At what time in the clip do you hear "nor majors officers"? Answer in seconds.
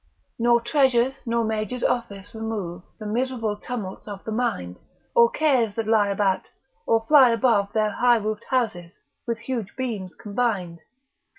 1.27-2.33